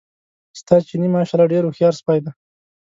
[0.59, 2.31] ستا چیني ماشاءالله ډېر هوښیار سپی دی.